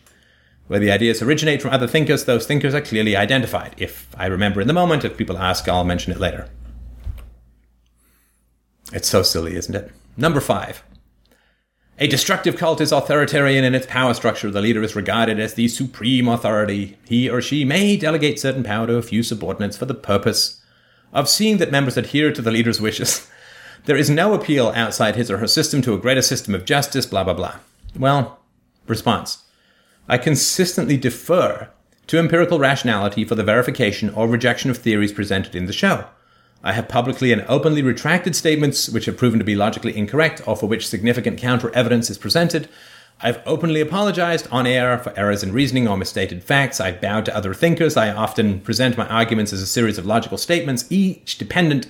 Where 0.68 0.80
the 0.80 0.92
ideas 0.92 1.24
originate 1.24 1.60
from 1.60 1.72
other 1.72 1.88
thinkers, 1.88 2.26
those 2.26 2.46
thinkers 2.46 2.76
are 2.76 2.82
clearly 2.82 3.16
identified. 3.16 3.74
If 3.80 4.08
I 4.16 4.28
remember 4.28 4.62
in 4.62 4.68
the 4.68 4.74
moment, 4.74 5.06
if 5.06 5.18
people 5.18 5.40
ask, 5.40 5.68
I'll 5.68 5.84
mention 5.84 6.12
it 6.12 6.20
later. 6.20 6.50
It's 8.94 9.10
so 9.10 9.24
silly, 9.24 9.56
isn't 9.56 9.76
it? 9.76 9.92
Number 10.16 10.40
five. 10.40 10.84
A 12.00 12.08
destructive 12.08 12.58
cult 12.58 12.80
is 12.80 12.92
authoritarian 12.92 13.64
in 13.64 13.74
its 13.74 13.88
power 13.88 14.14
structure. 14.14 14.52
The 14.52 14.62
leader 14.62 14.84
is 14.84 14.96
regarded 14.96 15.40
as 15.40 15.56
the 15.56 15.68
supreme 15.68 16.28
authority. 16.28 16.98
He 17.06 17.28
or 17.28 17.42
she 17.42 17.66
may 17.66 17.98
delegate 17.98 18.40
certain 18.40 18.64
power 18.64 18.86
to 18.86 18.98
a 18.98 19.02
few 19.02 19.24
subordinates 19.24 19.78
for 19.78 19.86
the 19.86 19.96
purpose 19.96 20.62
of 21.12 21.28
seeing 21.28 21.58
that 21.58 21.72
members 21.72 21.98
adhere 21.98 22.32
to 22.32 22.42
the 22.42 22.52
leader's 22.52 22.82
wishes. 22.82 23.28
There 23.86 23.96
is 23.96 24.10
no 24.10 24.34
appeal 24.34 24.74
outside 24.76 25.16
his 25.16 25.32
or 25.32 25.38
her 25.38 25.48
system 25.48 25.82
to 25.84 25.94
a 25.94 25.98
greater 25.98 26.22
system 26.22 26.54
of 26.54 26.66
justice, 26.66 27.06
blah, 27.06 27.24
blah, 27.24 27.36
blah. 27.36 27.56
Well, 27.98 28.38
response. 28.86 29.46
I 30.10 30.18
consistently 30.18 30.98
defer 30.98 31.70
to 32.08 32.20
empirical 32.20 32.60
rationality 32.60 33.24
for 33.24 33.36
the 33.36 33.46
verification 33.46 34.10
or 34.10 34.28
rejection 34.28 34.70
of 34.70 34.78
theories 34.78 35.14
presented 35.14 35.56
in 35.56 35.68
the 35.68 35.74
show. 35.74 36.06
I 36.64 36.74
have 36.74 36.88
publicly 36.88 37.32
and 37.32 37.46
openly 37.48 37.82
retracted 37.82 38.36
statements 38.36 38.90
which 38.90 39.06
have 39.06 39.18
proven 39.18 39.40
to 39.40 39.46
be 39.46 39.56
logically 39.56 39.96
incorrect 39.96 40.42
or 40.48 40.56
for 40.56 40.66
which 40.66 40.88
significant 40.88 41.38
counter 41.38 41.74
evidence 41.74 42.10
is 42.10 42.18
presented. 42.18 42.68
I've 43.20 43.42
openly 43.46 43.82
apologized 43.82 44.48
on 44.52 44.68
air 44.68 44.98
for 45.00 45.18
errors 45.18 45.44
in 45.44 45.52
reasoning 45.52 45.88
or 45.88 45.98
misstated 45.98 46.44
facts. 46.44 46.80
I've 46.80 47.02
bowed 47.02 47.26
to 47.26 47.36
other 47.36 47.54
thinkers. 47.54 47.98
I 47.98 48.12
often 48.12 48.60
present 48.62 48.98
my 48.98 49.08
arguments 49.08 49.54
as 49.54 49.62
a 49.62 49.68
series 49.68 49.98
of 49.98 50.06
logical 50.06 50.38
statements, 50.38 50.86
each 50.92 51.38
dependent 51.38 51.88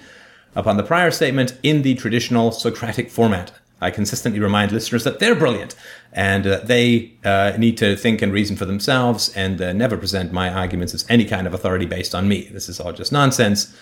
upon 0.55 0.77
the 0.77 0.83
prior 0.83 1.11
statement 1.11 1.57
in 1.63 1.81
the 1.81 1.95
traditional 1.95 2.51
Socratic 2.51 3.09
format. 3.09 3.51
I 3.81 3.91
consistently 3.91 4.39
remind 4.39 4.71
listeners 4.71 5.03
that 5.03 5.19
they're 5.19 5.35
brilliant 5.35 5.75
and 6.13 6.47
uh, 6.47 6.59
they 6.63 7.13
uh, 7.23 7.53
need 7.57 7.77
to 7.77 7.95
think 7.95 8.21
and 8.21 8.33
reason 8.33 8.55
for 8.55 8.65
themselves 8.65 9.29
and 9.35 9.61
uh, 9.61 9.73
never 9.73 9.97
present 9.97 10.31
my 10.31 10.49
arguments 10.49 10.93
as 10.93 11.05
any 11.09 11.25
kind 11.25 11.45
of 11.45 11.53
authority 11.53 11.85
based 11.85 12.15
on 12.15 12.27
me. 12.27 12.47
This 12.51 12.69
is 12.69 12.79
all 12.79 12.93
just 12.93 13.11
nonsense 13.11 13.75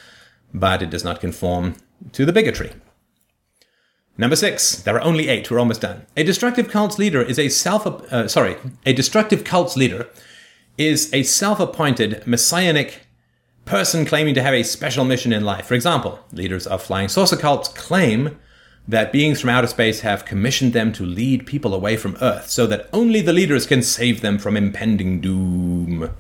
but 0.54 0.82
it 0.82 0.90
does 0.90 1.04
not 1.04 1.20
conform 1.20 1.76
to 2.12 2.26
the 2.26 2.34
bigotry. 2.34 2.72
Number 4.18 4.36
six, 4.36 4.82
there 4.82 4.96
are 4.96 5.04
only 5.04 5.28
eight. 5.28 5.52
We're 5.52 5.60
almost 5.60 5.82
done. 5.82 6.06
A 6.16 6.24
destructive 6.24 6.70
cult's 6.70 6.98
leader 6.98 7.22
is 7.22 7.38
a 7.38 7.50
self, 7.50 7.86
uh, 7.86 8.28
sorry, 8.28 8.56
a 8.86 8.94
destructive 8.94 9.44
cult's 9.44 9.76
leader 9.76 10.08
is 10.78 11.14
a 11.14 11.24
self-appointed 11.24 12.26
messianic 12.26 13.02
person 13.66 14.06
claiming 14.06 14.34
to 14.36 14.44
have 14.44 14.54
a 14.54 14.64
special 14.64 15.04
mission 15.04 15.34
in 15.34 15.44
life. 15.44 15.66
For 15.66 15.74
example, 15.74 16.20
leaders 16.32 16.68
of 16.68 16.82
flying 16.82 17.10
saucer 17.10 17.36
cults 17.36 17.68
claim 17.70 18.38
that 18.88 19.12
beings 19.12 19.42
from 19.42 19.50
outer 19.50 19.68
space 19.68 20.02
have 20.02 20.26
commissioned 20.26 20.74
them 20.74 20.94
to 20.94 21.06
lead 21.06 21.46
people 21.46 21.74
away 21.74 21.98
from 21.98 22.18
Earth 22.22 22.50
so 22.50 22.68
that 22.68 22.88
only 22.94 23.22
the 23.22 23.34
leaders 23.34 23.66
can 23.66 23.82
save 23.82 24.22
them 24.22 24.38
from 24.38 24.56
impending 24.56 25.20
doom. 25.20 26.12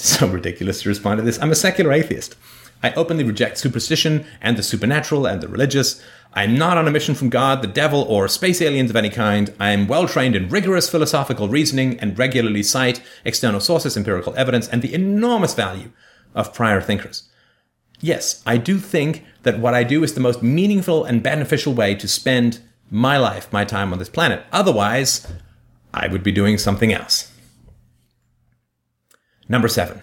So 0.00 0.26
ridiculous 0.28 0.82
to 0.82 0.88
respond 0.88 1.18
to 1.18 1.24
this. 1.24 1.40
I'm 1.40 1.52
a 1.52 1.56
secular 1.56 1.92
atheist. 1.92 2.36
I 2.82 2.92
openly 2.94 3.24
reject 3.24 3.58
superstition 3.58 4.24
and 4.40 4.56
the 4.56 4.62
supernatural 4.62 5.26
and 5.26 5.40
the 5.40 5.48
religious. 5.48 6.02
I 6.32 6.44
am 6.44 6.56
not 6.56 6.78
on 6.78 6.88
a 6.88 6.90
mission 6.90 7.14
from 7.14 7.28
God, 7.28 7.60
the 7.60 7.68
devil, 7.68 8.02
or 8.02 8.26
space 8.28 8.62
aliens 8.62 8.88
of 8.88 8.96
any 8.96 9.10
kind. 9.10 9.52
I 9.60 9.70
am 9.70 9.86
well 9.86 10.08
trained 10.08 10.36
in 10.36 10.48
rigorous 10.48 10.88
philosophical 10.88 11.48
reasoning 11.48 11.98
and 12.00 12.18
regularly 12.18 12.62
cite 12.62 13.02
external 13.24 13.60
sources, 13.60 13.96
empirical 13.96 14.34
evidence, 14.36 14.68
and 14.68 14.80
the 14.80 14.94
enormous 14.94 15.54
value 15.54 15.90
of 16.34 16.54
prior 16.54 16.80
thinkers. 16.80 17.28
Yes, 18.00 18.42
I 18.46 18.56
do 18.56 18.78
think 18.78 19.24
that 19.42 19.58
what 19.58 19.74
I 19.74 19.84
do 19.84 20.02
is 20.02 20.14
the 20.14 20.20
most 20.20 20.42
meaningful 20.42 21.04
and 21.04 21.22
beneficial 21.22 21.74
way 21.74 21.94
to 21.96 22.08
spend 22.08 22.60
my 22.90 23.18
life, 23.18 23.52
my 23.52 23.64
time 23.64 23.92
on 23.92 23.98
this 23.98 24.08
planet. 24.08 24.42
Otherwise, 24.52 25.26
I 25.92 26.08
would 26.08 26.22
be 26.22 26.32
doing 26.32 26.56
something 26.56 26.92
else. 26.92 27.29
Number 29.50 29.66
seven. 29.66 30.00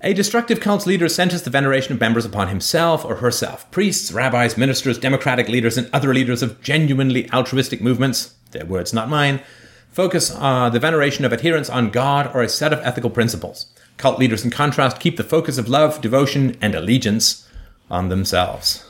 A 0.00 0.14
destructive 0.14 0.60
cult's 0.60 0.86
leader 0.86 1.10
centers 1.10 1.42
the 1.42 1.50
veneration 1.50 1.92
of 1.92 2.00
members 2.00 2.24
upon 2.24 2.48
himself 2.48 3.04
or 3.04 3.16
herself. 3.16 3.70
Priests, 3.70 4.10
rabbis, 4.10 4.56
ministers, 4.56 4.98
democratic 4.98 5.46
leaders, 5.48 5.76
and 5.76 5.90
other 5.92 6.14
leaders 6.14 6.42
of 6.42 6.62
genuinely 6.62 7.30
altruistic 7.32 7.82
movements, 7.82 8.34
their 8.52 8.64
words 8.64 8.94
not 8.94 9.10
mine, 9.10 9.42
focus 9.90 10.34
uh, 10.38 10.70
the 10.70 10.80
veneration 10.80 11.26
of 11.26 11.34
adherents 11.34 11.68
on 11.68 11.90
God 11.90 12.34
or 12.34 12.42
a 12.42 12.48
set 12.48 12.72
of 12.72 12.80
ethical 12.80 13.10
principles. 13.10 13.66
Cult 13.98 14.18
leaders, 14.18 14.42
in 14.42 14.50
contrast, 14.50 15.00
keep 15.00 15.18
the 15.18 15.22
focus 15.22 15.58
of 15.58 15.68
love, 15.68 16.00
devotion, 16.00 16.56
and 16.62 16.74
allegiance 16.74 17.46
on 17.90 18.08
themselves. 18.08 18.86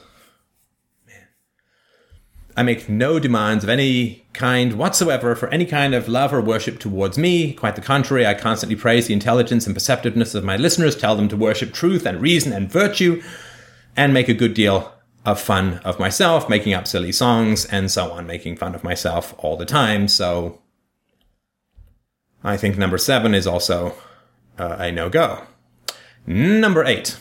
I 2.57 2.63
make 2.63 2.89
no 2.89 3.19
demands 3.19 3.65
of 3.65 3.71
any 3.71 4.25
kind 4.33 4.75
whatsoever 4.75 5.35
for 5.35 5.49
any 5.49 5.67
kind 5.67 5.93
of 5.95 6.09
love 6.09 6.33
or 6.33 6.41
worship 6.41 6.79
towards 6.79 7.19
me. 7.19 7.53
Quite 7.53 7.75
the 7.75 7.81
contrary, 7.81 8.25
I 8.25 8.35
constantly 8.35 8.77
praise 8.77 9.09
the 9.09 9.15
intelligence 9.15 9.67
and 9.67 9.75
perceptiveness 9.75 10.35
of 10.35 10.45
my 10.45 10.57
listeners, 10.57 10.97
tell 10.97 11.17
them 11.17 11.29
to 11.29 11.37
worship 11.37 11.73
truth 11.73 12.07
and 12.07 12.21
reason 12.21 12.53
and 12.53 12.71
virtue, 12.71 13.23
and 13.97 14.15
make 14.15 14.29
a 14.29 14.35
good 14.35 14.55
deal 14.55 14.93
of 15.25 15.41
fun 15.41 15.79
of 15.79 15.99
myself, 15.99 16.49
making 16.49 16.75
up 16.75 16.87
silly 16.87 17.11
songs 17.11 17.65
and 17.67 17.91
so 17.91 18.13
on, 18.13 18.27
making 18.27 18.57
fun 18.57 18.75
of 18.75 18.85
myself 18.85 19.35
all 19.39 19.57
the 19.57 19.65
time. 19.65 20.07
So 20.07 20.61
I 22.45 22.57
think 22.57 22.79
number 22.79 22.99
seven 22.99 23.35
is 23.35 23.47
also 23.47 23.95
uh, 24.59 24.77
a 24.79 24.93
no 24.93 25.09
go. 25.09 25.45
Number 26.27 26.85
eight. 26.85 27.19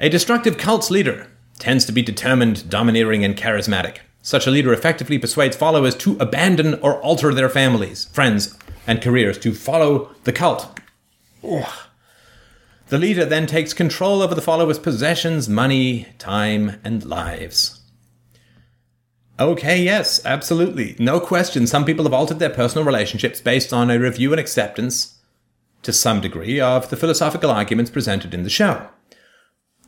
A 0.00 0.08
destructive 0.08 0.58
cult's 0.58 0.90
leader 0.90 1.28
tends 1.58 1.84
to 1.84 1.92
be 1.92 2.02
determined, 2.02 2.68
domineering, 2.70 3.24
and 3.24 3.36
charismatic. 3.36 3.98
Such 4.22 4.46
a 4.46 4.50
leader 4.50 4.72
effectively 4.72 5.18
persuades 5.18 5.56
followers 5.56 5.94
to 5.96 6.16
abandon 6.18 6.74
or 6.80 7.00
alter 7.00 7.32
their 7.32 7.48
families, 7.48 8.06
friends, 8.06 8.58
and 8.86 9.02
careers 9.02 9.38
to 9.38 9.54
follow 9.54 10.10
the 10.24 10.32
cult. 10.32 10.78
Ugh. 11.42 11.72
The 12.88 12.98
leader 12.98 13.24
then 13.24 13.46
takes 13.46 13.74
control 13.74 14.22
over 14.22 14.34
the 14.34 14.40
followers' 14.40 14.78
possessions, 14.78 15.48
money, 15.48 16.08
time, 16.18 16.80
and 16.84 17.04
lives. 17.04 17.80
Okay, 19.38 19.82
yes, 19.82 20.24
absolutely. 20.24 20.96
No 20.98 21.20
question. 21.20 21.66
Some 21.66 21.84
people 21.84 22.04
have 22.04 22.14
altered 22.14 22.38
their 22.38 22.50
personal 22.50 22.84
relationships 22.84 23.40
based 23.40 23.72
on 23.72 23.90
a 23.90 23.98
review 23.98 24.32
and 24.32 24.40
acceptance, 24.40 25.18
to 25.82 25.92
some 25.92 26.20
degree, 26.20 26.60
of 26.60 26.90
the 26.90 26.96
philosophical 26.96 27.50
arguments 27.50 27.90
presented 27.90 28.34
in 28.34 28.42
the 28.42 28.50
show. 28.50 28.88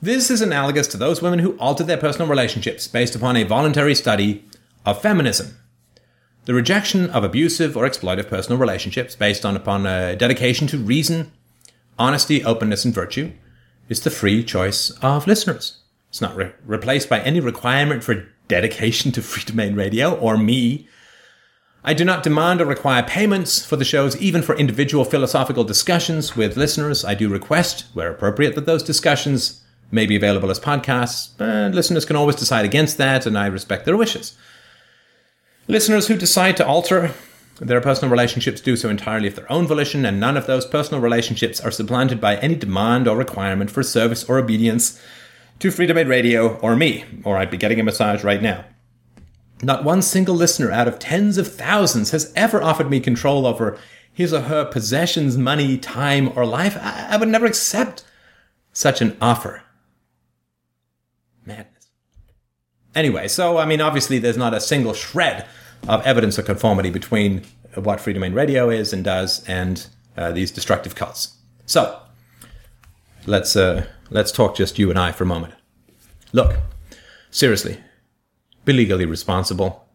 This 0.02 0.30
is 0.30 0.40
analogous 0.40 0.86
to 0.88 0.96
those 0.96 1.20
women 1.20 1.40
who 1.40 1.58
altered 1.58 1.86
their 1.86 1.98
personal 1.98 2.26
relationships 2.26 2.88
based 2.88 3.14
upon 3.14 3.36
a 3.36 3.44
voluntary 3.44 3.94
study 3.94 4.46
of 4.86 5.02
feminism. 5.02 5.58
The 6.46 6.54
rejection 6.54 7.10
of 7.10 7.22
abusive 7.22 7.76
or 7.76 7.86
exploitive 7.86 8.26
personal 8.26 8.58
relationships 8.58 9.14
based 9.14 9.44
on 9.44 9.56
upon 9.56 9.84
a 9.84 10.16
dedication 10.16 10.66
to 10.68 10.78
reason, 10.78 11.30
honesty, 11.98 12.42
openness, 12.42 12.86
and 12.86 12.94
virtue 12.94 13.32
is 13.90 14.00
the 14.00 14.08
free 14.08 14.42
choice 14.42 14.88
of 15.02 15.26
listeners. 15.26 15.82
It's 16.08 16.22
not 16.22 16.34
re- 16.34 16.52
replaced 16.64 17.10
by 17.10 17.20
any 17.20 17.40
requirement 17.40 18.02
for 18.02 18.26
dedication 18.48 19.12
to 19.12 19.20
freedomain 19.20 19.76
radio 19.76 20.14
or 20.14 20.38
me. 20.38 20.88
I 21.84 21.92
do 21.92 22.06
not 22.06 22.22
demand 22.22 22.62
or 22.62 22.64
require 22.64 23.02
payments 23.02 23.66
for 23.66 23.76
the 23.76 23.84
shows, 23.84 24.16
even 24.16 24.40
for 24.40 24.56
individual 24.56 25.04
philosophical 25.04 25.62
discussions 25.62 26.34
with 26.36 26.56
listeners. 26.56 27.04
I 27.04 27.14
do 27.14 27.28
request, 27.28 27.84
where 27.92 28.10
appropriate, 28.10 28.54
that 28.54 28.64
those 28.64 28.82
discussions 28.82 29.59
may 29.90 30.06
be 30.06 30.16
available 30.16 30.50
as 30.50 30.60
podcasts, 30.60 31.30
but 31.36 31.72
listeners 31.74 32.04
can 32.04 32.16
always 32.16 32.36
decide 32.36 32.64
against 32.64 32.98
that, 32.98 33.26
and 33.26 33.36
I 33.36 33.46
respect 33.46 33.84
their 33.84 33.96
wishes. 33.96 34.36
Listeners 35.68 36.08
who 36.08 36.16
decide 36.16 36.56
to 36.56 36.66
alter 36.66 37.12
their 37.60 37.80
personal 37.80 38.10
relationships 38.10 38.60
do 38.60 38.74
so 38.74 38.88
entirely 38.88 39.28
of 39.28 39.36
their 39.36 39.50
own 39.52 39.66
volition, 39.66 40.04
and 40.04 40.18
none 40.18 40.36
of 40.36 40.46
those 40.46 40.66
personal 40.66 41.00
relationships 41.00 41.60
are 41.60 41.70
supplanted 41.70 42.20
by 42.20 42.36
any 42.36 42.54
demand 42.54 43.06
or 43.06 43.16
requirement 43.16 43.70
for 43.70 43.82
service 43.82 44.24
or 44.24 44.38
obedience 44.38 45.00
to 45.58 45.68
Freedomain 45.68 46.08
Radio 46.08 46.56
or 46.58 46.74
me, 46.74 47.04
or 47.24 47.36
I'd 47.36 47.50
be 47.50 47.58
getting 47.58 47.78
a 47.78 47.84
massage 47.84 48.24
right 48.24 48.40
now. 48.40 48.64
Not 49.62 49.84
one 49.84 50.00
single 50.00 50.34
listener 50.34 50.72
out 50.72 50.88
of 50.88 50.98
tens 50.98 51.36
of 51.36 51.52
thousands 51.52 52.12
has 52.12 52.32
ever 52.34 52.62
offered 52.62 52.88
me 52.88 52.98
control 52.98 53.46
over 53.46 53.78
his 54.12 54.32
or 54.32 54.40
her 54.42 54.64
possessions, 54.64 55.36
money, 55.36 55.76
time, 55.76 56.32
or 56.34 56.46
life. 56.46 56.78
I, 56.80 57.08
I 57.10 57.16
would 57.18 57.28
never 57.28 57.46
accept 57.46 58.04
such 58.72 59.02
an 59.02 59.16
offer. 59.20 59.62
Anyway, 62.94 63.28
so 63.28 63.58
I 63.58 63.64
mean, 63.66 63.80
obviously, 63.80 64.18
there's 64.18 64.36
not 64.36 64.54
a 64.54 64.60
single 64.60 64.94
shred 64.94 65.46
of 65.88 66.04
evidence 66.04 66.38
of 66.38 66.44
conformity 66.44 66.90
between 66.90 67.42
what 67.74 67.98
freedomain 67.98 68.34
radio 68.34 68.68
is 68.68 68.92
and 68.92 69.04
does 69.04 69.46
and 69.48 69.86
uh, 70.16 70.32
these 70.32 70.50
destructive 70.50 70.94
cults. 70.94 71.36
So 71.66 72.00
let's 73.26 73.54
uh, 73.56 73.86
let's 74.10 74.32
talk 74.32 74.56
just 74.56 74.78
you 74.78 74.90
and 74.90 74.98
I 74.98 75.12
for 75.12 75.24
a 75.24 75.26
moment. 75.26 75.54
Look, 76.32 76.56
seriously, 77.30 77.78
be 78.64 78.72
legally 78.72 79.06
responsible 79.06 79.88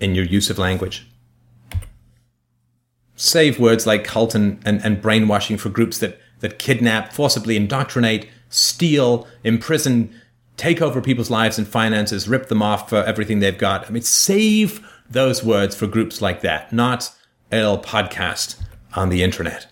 in 0.00 0.14
your 0.14 0.24
use 0.24 0.50
of 0.50 0.58
language. 0.58 1.06
Save 3.14 3.60
words 3.60 3.86
like 3.86 4.04
cult 4.04 4.34
and, 4.34 4.60
and, 4.64 4.82
and 4.84 5.00
brainwashing 5.00 5.56
for 5.56 5.68
groups 5.68 5.98
that, 5.98 6.18
that 6.40 6.58
kidnap, 6.58 7.12
forcibly 7.12 7.56
indoctrinate, 7.56 8.28
steal, 8.48 9.28
imprison, 9.44 10.12
take 10.62 10.80
over 10.80 11.00
people's 11.00 11.28
lives 11.28 11.58
and 11.58 11.66
finances, 11.66 12.28
rip 12.28 12.46
them 12.46 12.62
off 12.62 12.88
for 12.88 13.02
everything 13.02 13.40
they've 13.40 13.58
got. 13.58 13.84
I 13.88 13.90
mean, 13.90 14.04
save 14.04 14.88
those 15.10 15.42
words 15.42 15.74
for 15.74 15.88
groups 15.88 16.22
like 16.22 16.40
that, 16.42 16.72
not 16.72 17.10
a 17.50 17.56
little 17.56 17.78
podcast 17.78 18.62
on 18.94 19.08
the 19.08 19.24
internet. 19.24 19.66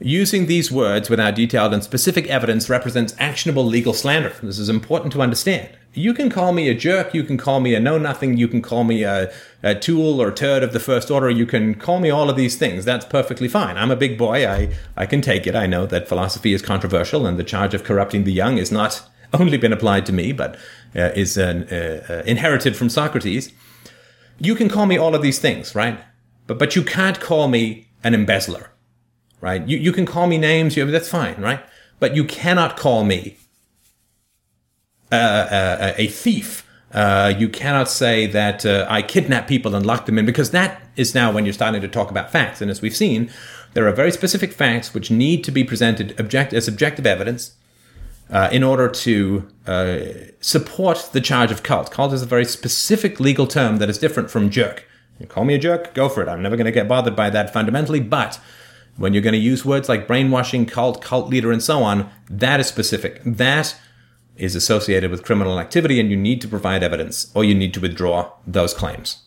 Using 0.00 0.46
these 0.46 0.72
words 0.72 1.08
without 1.08 1.36
detailed 1.36 1.72
and 1.72 1.84
specific 1.84 2.26
evidence 2.26 2.68
represents 2.68 3.14
actionable 3.20 3.64
legal 3.64 3.94
slander. 3.94 4.34
This 4.42 4.58
is 4.58 4.68
important 4.68 5.12
to 5.12 5.22
understand. 5.22 5.68
You 5.92 6.14
can 6.14 6.30
call 6.30 6.52
me 6.52 6.68
a 6.68 6.74
jerk, 6.74 7.14
you 7.14 7.22
can 7.22 7.36
call 7.36 7.60
me 7.60 7.76
a 7.76 7.80
know 7.80 7.96
nothing, 7.96 8.36
you 8.36 8.48
can 8.48 8.60
call 8.60 8.82
me 8.82 9.04
a, 9.04 9.32
a, 9.62 9.76
tool 9.76 10.20
or 10.20 10.32
turd 10.32 10.64
of 10.64 10.72
the 10.72 10.80
first 10.80 11.12
order, 11.12 11.30
you 11.30 11.46
can 11.46 11.76
call 11.76 12.00
me 12.00 12.10
all 12.10 12.28
of 12.28 12.34
these 12.34 12.56
things. 12.56 12.84
That's 12.84 13.04
perfectly 13.04 13.46
fine. 13.46 13.76
I'm 13.76 13.92
a 13.92 13.96
big 13.96 14.18
boy, 14.18 14.48
I, 14.48 14.74
I 14.96 15.06
can 15.06 15.20
take 15.20 15.46
it. 15.46 15.54
I 15.54 15.68
know 15.68 15.86
that 15.86 16.08
philosophy 16.08 16.52
is 16.52 16.60
controversial 16.60 17.24
and 17.24 17.38
the 17.38 17.44
charge 17.44 17.72
of 17.72 17.84
corrupting 17.84 18.24
the 18.24 18.32
young 18.32 18.58
is 18.58 18.72
not 18.72 19.08
only 19.34 19.58
been 19.58 19.72
applied 19.72 20.06
to 20.06 20.12
me, 20.12 20.32
but 20.32 20.56
uh, 20.96 21.10
is 21.14 21.36
uh, 21.36 22.02
uh, 22.08 22.22
inherited 22.26 22.76
from 22.76 22.88
Socrates. 22.88 23.52
You 24.38 24.54
can 24.54 24.68
call 24.68 24.86
me 24.86 24.96
all 24.96 25.14
of 25.14 25.22
these 25.22 25.38
things, 25.38 25.74
right? 25.74 25.98
But 26.46 26.58
but 26.58 26.76
you 26.76 26.82
can't 26.82 27.20
call 27.20 27.48
me 27.48 27.88
an 28.02 28.14
embezzler, 28.14 28.70
right? 29.40 29.66
You 29.68 29.78
you 29.78 29.92
can 29.92 30.06
call 30.06 30.26
me 30.26 30.38
names, 30.38 30.76
you, 30.76 30.90
that's 30.90 31.08
fine, 31.08 31.40
right? 31.40 31.60
But 32.00 32.16
you 32.16 32.24
cannot 32.24 32.76
call 32.76 33.04
me 33.04 33.36
uh, 35.12 35.14
uh, 35.16 35.94
a 35.96 36.08
thief. 36.08 36.68
Uh, 36.92 37.32
you 37.36 37.48
cannot 37.48 37.88
say 37.88 38.26
that 38.26 38.64
I 38.66 39.02
kidnap 39.02 39.48
people 39.48 39.74
and 39.74 39.84
lock 39.84 40.06
them 40.06 40.18
in 40.18 40.26
because 40.26 40.50
that 40.50 40.82
is 40.96 41.14
now 41.14 41.32
when 41.32 41.44
you're 41.44 41.52
starting 41.52 41.80
to 41.80 41.88
talk 41.88 42.10
about 42.10 42.30
facts. 42.30 42.60
And 42.60 42.70
as 42.70 42.80
we've 42.80 42.96
seen, 42.96 43.30
there 43.74 43.86
are 43.86 43.92
very 43.92 44.10
specific 44.10 44.52
facts 44.52 44.94
which 44.94 45.10
need 45.10 45.44
to 45.44 45.52
be 45.52 45.64
presented 45.64 46.18
object- 46.18 46.52
as 46.52 46.68
objective 46.68 47.06
evidence 47.06 47.54
uh, 48.30 48.48
in 48.50 48.62
order 48.62 48.88
to 48.88 49.48
uh, 49.66 49.98
support 50.40 51.10
the 51.12 51.20
charge 51.20 51.50
of 51.50 51.62
cult. 51.62 51.90
Cult 51.90 52.12
is 52.12 52.22
a 52.22 52.26
very 52.26 52.44
specific 52.44 53.20
legal 53.20 53.46
term 53.46 53.76
that 53.78 53.90
is 53.90 53.98
different 53.98 54.30
from 54.30 54.50
jerk. 54.50 54.86
You 55.18 55.26
call 55.26 55.44
me 55.44 55.54
a 55.54 55.58
jerk, 55.58 55.94
go 55.94 56.08
for 56.08 56.22
it. 56.22 56.28
I'm 56.28 56.42
never 56.42 56.56
going 56.56 56.66
to 56.66 56.72
get 56.72 56.88
bothered 56.88 57.14
by 57.14 57.30
that 57.30 57.52
fundamentally, 57.52 58.00
but 58.00 58.40
when 58.96 59.12
you're 59.12 59.22
going 59.22 59.32
to 59.34 59.38
use 59.38 59.64
words 59.64 59.88
like 59.88 60.06
brainwashing, 60.06 60.66
cult, 60.66 61.02
cult 61.02 61.28
leader, 61.28 61.52
and 61.52 61.62
so 61.62 61.82
on, 61.82 62.10
that 62.28 62.60
is 62.60 62.66
specific. 62.66 63.20
That 63.24 63.76
is 64.36 64.56
associated 64.56 65.10
with 65.10 65.22
criminal 65.22 65.60
activity, 65.60 66.00
and 66.00 66.10
you 66.10 66.16
need 66.16 66.40
to 66.40 66.48
provide 66.48 66.82
evidence 66.82 67.30
or 67.34 67.44
you 67.44 67.54
need 67.54 67.74
to 67.74 67.80
withdraw 67.80 68.32
those 68.46 68.74
claims. 68.74 69.22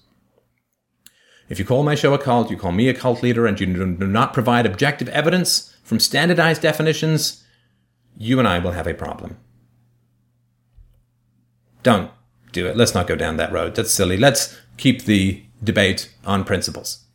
If 1.50 1.60
you 1.60 1.66
call 1.66 1.84
my 1.84 1.96
show 1.96 2.13
a 2.13 2.18
cult, 2.18 2.51
you 2.51 2.58
call 2.58 2.74
me 2.74 2.89
a 2.89 2.94
cult 2.94 3.24
leader, 3.24 3.46
and 3.46 3.58
you 3.60 3.68
do 3.68 4.08
not 4.08 4.34
provide 4.34 4.66
objective 4.66 5.08
evidence 5.10 5.74
from 5.84 6.00
standardized 6.00 6.62
definitions, 6.62 7.44
you 8.17 8.39
and 8.39 8.47
I 8.47 8.59
will 8.59 8.71
have 8.71 8.88
a 8.88 8.93
problem. 8.93 9.38
Don't 11.83 12.12
do 12.51 12.67
it. 12.67 12.75
Let's 12.75 12.93
not 12.93 13.07
go 13.07 13.15
down 13.15 13.38
that 13.38 13.51
road. 13.51 13.75
That's 13.75 13.91
silly. 13.91 14.17
Let's 14.17 14.57
keep 14.77 15.05
the 15.05 15.43
debate 15.63 16.13
on 16.25 16.43
principles. 16.43 17.05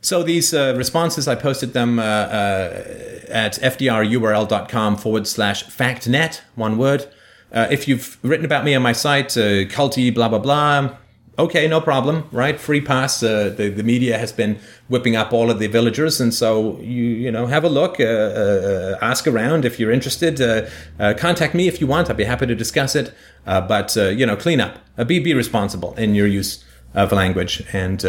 So 0.00 0.22
these 0.22 0.54
uh, 0.54 0.74
responses, 0.76 1.26
I 1.26 1.34
posted 1.34 1.72
them 1.72 1.98
uh, 1.98 2.02
uh, 2.02 2.84
at 3.28 3.54
fdrurl.com 3.54 4.96
forward 4.96 5.26
slash 5.26 5.64
factnet, 5.64 6.40
one 6.54 6.78
word. 6.78 7.08
Uh, 7.52 7.66
if 7.70 7.88
you've 7.88 8.18
written 8.22 8.44
about 8.44 8.64
me 8.64 8.74
on 8.74 8.82
my 8.82 8.92
site, 8.92 9.36
uh, 9.36 9.64
culty, 9.66 10.14
blah, 10.14 10.28
blah, 10.28 10.38
blah, 10.38 10.96
okay, 11.38 11.68
no 11.68 11.80
problem, 11.80 12.24
right? 12.32 12.58
Free 12.58 12.80
pass. 12.80 13.22
Uh, 13.22 13.54
the 13.56 13.68
the 13.68 13.82
media 13.82 14.18
has 14.18 14.32
been 14.32 14.58
whipping 14.88 15.16
up 15.16 15.32
all 15.32 15.50
of 15.50 15.58
the 15.58 15.68
villagers, 15.68 16.20
and 16.20 16.34
so 16.34 16.78
you 16.80 17.04
you 17.04 17.30
know 17.30 17.46
have 17.46 17.64
a 17.64 17.68
look, 17.68 18.00
uh, 18.00 18.04
uh, 18.04 18.98
ask 19.00 19.26
around 19.26 19.64
if 19.64 19.78
you're 19.78 19.92
interested. 19.92 20.40
Uh, 20.40 20.68
uh, 20.98 21.14
contact 21.16 21.54
me 21.54 21.68
if 21.68 21.80
you 21.80 21.86
want. 21.86 22.10
I'd 22.10 22.16
be 22.16 22.24
happy 22.24 22.46
to 22.46 22.54
discuss 22.54 22.94
it. 22.94 23.14
Uh, 23.46 23.60
but 23.60 23.96
you 23.96 24.26
know, 24.26 24.36
clean 24.36 24.60
up. 24.60 24.78
be 25.06 25.18
be 25.20 25.34
responsible 25.34 25.94
in 25.94 26.14
your 26.14 26.26
use 26.26 26.64
of 26.94 27.12
language, 27.12 27.62
and 27.72 28.00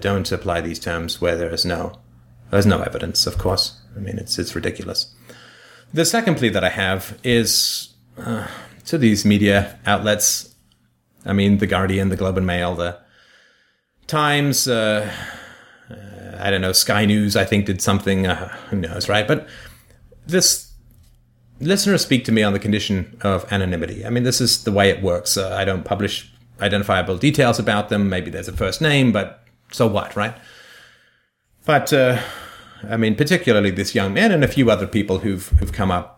don't 0.00 0.30
apply 0.30 0.60
these 0.60 0.78
terms 0.78 1.20
where 1.20 1.36
there 1.36 1.52
is 1.52 1.64
no 1.64 1.98
there's 2.50 2.66
no 2.66 2.80
evidence. 2.82 3.26
Of 3.26 3.38
course, 3.38 3.80
I 3.96 4.00
mean 4.00 4.18
it's 4.18 4.38
it's 4.38 4.54
ridiculous. 4.54 5.14
The 5.92 6.04
second 6.04 6.36
plea 6.36 6.48
that 6.50 6.64
I 6.64 6.70
have 6.70 7.18
is 7.22 7.94
to 8.86 8.98
these 8.98 9.24
media 9.24 9.78
outlets 9.86 10.55
I 11.26 11.32
mean, 11.32 11.58
The 11.58 11.66
Guardian, 11.66 12.08
The 12.08 12.16
Globe 12.16 12.38
and 12.38 12.46
Mail, 12.46 12.74
the 12.74 12.98
Times, 14.06 14.68
uh, 14.68 15.10
uh, 15.90 16.38
I 16.38 16.50
don't 16.50 16.60
know, 16.60 16.72
Sky 16.72 17.04
News, 17.04 17.36
I 17.36 17.44
think 17.44 17.66
did 17.66 17.82
something, 17.82 18.26
uh, 18.26 18.48
who 18.70 18.76
knows, 18.76 19.08
right? 19.08 19.26
But 19.26 19.48
this 20.26 20.72
listeners 21.60 22.02
speak 22.02 22.24
to 22.26 22.32
me 22.32 22.42
on 22.42 22.52
the 22.52 22.58
condition 22.58 23.16
of 23.22 23.50
anonymity. 23.52 24.04
I 24.06 24.10
mean, 24.10 24.22
this 24.22 24.40
is 24.40 24.64
the 24.64 24.72
way 24.72 24.90
it 24.90 25.02
works. 25.02 25.36
Uh, 25.36 25.54
I 25.54 25.64
don't 25.64 25.84
publish 25.84 26.32
identifiable 26.60 27.18
details 27.18 27.58
about 27.58 27.88
them. 27.88 28.08
Maybe 28.08 28.30
there's 28.30 28.48
a 28.48 28.52
first 28.52 28.80
name, 28.80 29.12
but 29.12 29.44
so 29.72 29.86
what, 29.86 30.16
right? 30.16 30.34
But 31.64 31.92
uh, 31.92 32.20
I 32.88 32.96
mean, 32.96 33.14
particularly 33.16 33.70
this 33.70 33.94
young 33.94 34.14
man 34.14 34.32
and 34.32 34.44
a 34.44 34.48
few 34.48 34.70
other 34.70 34.86
people 34.86 35.18
who've 35.18 35.48
who've 35.58 35.72
come 35.72 35.90
up. 35.90 36.12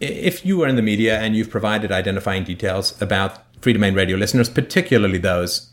If 0.00 0.44
you 0.44 0.62
are 0.62 0.68
in 0.68 0.76
the 0.76 0.82
media 0.82 1.20
and 1.20 1.36
you've 1.36 1.50
provided 1.50 1.92
identifying 1.92 2.42
details 2.44 3.00
about 3.00 3.38
Freedomain 3.62 3.96
Radio 3.96 4.16
listeners, 4.16 4.50
particularly 4.50 5.18
those 5.18 5.70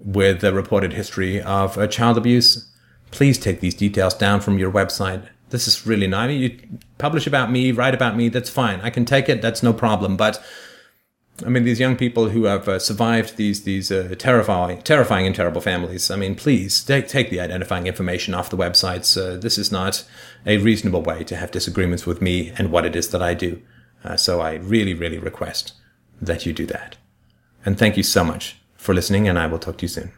with 0.00 0.42
a 0.42 0.52
reported 0.52 0.92
history 0.92 1.40
of 1.40 1.78
uh, 1.78 1.86
child 1.86 2.18
abuse, 2.18 2.68
please 3.12 3.38
take 3.38 3.60
these 3.60 3.74
details 3.74 4.14
down 4.14 4.40
from 4.40 4.58
your 4.58 4.72
website. 4.72 5.28
This 5.50 5.68
is 5.68 5.86
really 5.86 6.08
nice. 6.08 6.24
I 6.24 6.28
mean, 6.28 6.40
you 6.40 6.78
publish 6.98 7.26
about 7.28 7.50
me, 7.50 7.70
write 7.70 7.94
about 7.94 8.16
me, 8.16 8.28
that's 8.28 8.50
fine. 8.50 8.80
I 8.80 8.90
can 8.90 9.04
take 9.04 9.28
it, 9.28 9.40
that's 9.40 9.62
no 9.62 9.72
problem. 9.72 10.16
But 10.16 10.44
I 11.46 11.48
mean, 11.48 11.64
these 11.64 11.78
young 11.78 11.96
people 11.96 12.30
who 12.30 12.44
have 12.44 12.68
uh, 12.68 12.78
survived 12.78 13.36
these 13.36 13.62
these 13.62 13.92
uh, 13.92 14.14
terrifying, 14.18 14.82
terrifying 14.82 15.26
and 15.26 15.34
terrible 15.34 15.60
families. 15.60 16.10
I 16.10 16.16
mean, 16.16 16.34
please 16.34 16.82
take 16.84 17.08
take 17.08 17.30
the 17.30 17.40
identifying 17.40 17.86
information 17.86 18.34
off 18.34 18.50
the 18.50 18.56
websites. 18.56 19.16
Uh, 19.16 19.38
this 19.38 19.58
is 19.58 19.70
not 19.70 20.04
a 20.44 20.58
reasonable 20.58 21.02
way 21.02 21.24
to 21.24 21.36
have 21.36 21.50
disagreements 21.50 22.04
with 22.04 22.20
me 22.20 22.52
and 22.58 22.70
what 22.72 22.84
it 22.84 22.96
is 22.96 23.10
that 23.10 23.22
I 23.22 23.34
do. 23.34 23.62
Uh, 24.04 24.16
so 24.16 24.40
I 24.40 24.54
really, 24.54 24.94
really 24.94 25.18
request 25.18 25.72
that 26.20 26.44
you 26.44 26.52
do 26.52 26.66
that. 26.66 26.96
And 27.64 27.78
thank 27.78 27.96
you 27.96 28.02
so 28.02 28.24
much 28.24 28.56
for 28.76 28.94
listening, 28.94 29.28
and 29.28 29.38
I 29.38 29.46
will 29.46 29.58
talk 29.58 29.78
to 29.78 29.82
you 29.82 29.88
soon. 29.88 30.12